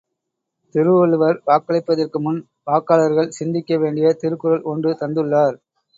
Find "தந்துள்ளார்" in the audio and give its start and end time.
5.01-5.57